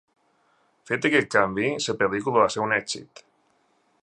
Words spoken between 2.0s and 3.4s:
pel·lícula va ser un èxit.